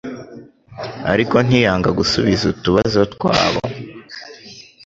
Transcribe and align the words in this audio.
ariko 1.13 1.35
ntiyanga 1.45 1.89
gusubiza 1.99 2.43
utubazo 2.53 3.01
twabo, 3.13 3.59